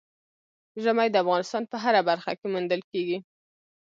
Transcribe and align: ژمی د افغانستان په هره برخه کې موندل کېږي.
ژمی 0.83 1.07
د 1.11 1.15
افغانستان 1.23 1.63
په 1.71 1.75
هره 1.83 2.01
برخه 2.09 2.31
کې 2.39 2.47
موندل 2.53 2.81
کېږي. 2.91 3.17